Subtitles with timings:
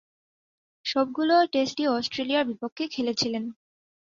[0.85, 3.43] সবগুলো টেস্টই অস্ট্রেলিয়ার বিপক্ষে খেলেছিলেন।